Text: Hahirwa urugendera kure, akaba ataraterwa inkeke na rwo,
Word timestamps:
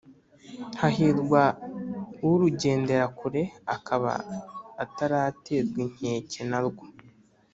Hahirwa 0.79 1.41
urugendera 2.29 3.05
kure, 3.17 3.41
akaba 3.75 4.11
ataraterwa 4.83 5.77
inkeke 5.85 6.41
na 6.49 6.59
rwo, 6.65 6.85